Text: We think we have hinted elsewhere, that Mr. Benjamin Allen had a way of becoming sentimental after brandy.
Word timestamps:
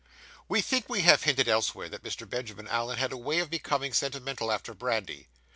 We 0.49 0.63
think 0.63 0.89
we 0.89 1.01
have 1.01 1.21
hinted 1.25 1.47
elsewhere, 1.47 1.87
that 1.89 2.01
Mr. 2.01 2.27
Benjamin 2.27 2.67
Allen 2.69 2.97
had 2.97 3.11
a 3.11 3.17
way 3.17 3.37
of 3.37 3.51
becoming 3.51 3.93
sentimental 3.93 4.51
after 4.51 4.73
brandy. 4.73 5.27